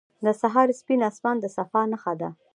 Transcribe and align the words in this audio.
•د 0.25 0.27
سهار 0.41 0.67
سپین 0.79 1.01
آسمان 1.09 1.37
د 1.39 1.45
صفا 1.55 1.81
نښه 1.91 2.13
ده. 2.19 2.29